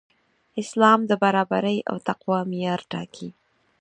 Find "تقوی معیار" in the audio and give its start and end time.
2.07-2.81